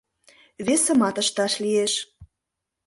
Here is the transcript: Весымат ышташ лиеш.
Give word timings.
Весымат 0.65 1.15
ышташ 1.21 1.53
лиеш. 1.63 1.93